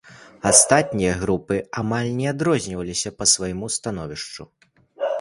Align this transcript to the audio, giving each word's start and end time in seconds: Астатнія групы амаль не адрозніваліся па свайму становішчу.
Астатнія 0.51 1.11
групы 1.25 1.59
амаль 1.83 2.11
не 2.23 2.27
адрозніваліся 2.33 3.15
па 3.19 3.31
свайму 3.37 3.73
становішчу. 3.81 4.53